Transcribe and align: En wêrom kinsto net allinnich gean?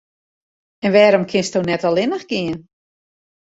En 0.85 0.91
wêrom 0.95 1.25
kinsto 1.31 1.59
net 1.61 1.85
allinnich 1.87 2.27
gean? 2.29 2.57